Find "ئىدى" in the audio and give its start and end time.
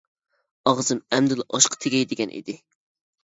2.39-2.57